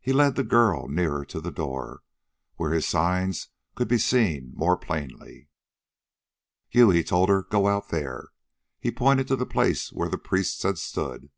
He 0.00 0.14
led 0.14 0.36
the 0.36 0.44
girl 0.44 0.88
nearer 0.88 1.26
to 1.26 1.38
the 1.38 1.50
door, 1.52 2.00
where 2.56 2.72
his 2.72 2.88
signs 2.88 3.48
could 3.74 3.86
be 3.86 3.98
seen 3.98 4.52
more 4.54 4.78
plainly. 4.78 5.50
"You," 6.70 6.88
he 6.88 7.04
told 7.04 7.28
her, 7.28 7.42
"go 7.42 7.68
out 7.68 7.90
there." 7.90 8.30
He 8.80 8.90
pointed 8.90 9.28
to 9.28 9.36
the 9.36 9.44
place 9.44 9.92
where 9.92 10.08
the 10.08 10.16
priests 10.16 10.62
had 10.62 10.78
stood. 10.78 11.28